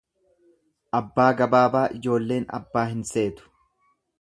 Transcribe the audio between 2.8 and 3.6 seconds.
hin seetu.